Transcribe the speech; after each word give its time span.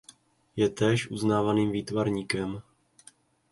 Je 0.57 0.69
též 0.69 1.11
uznávaným 1.11 1.71
výtvarníkem. 1.71 2.61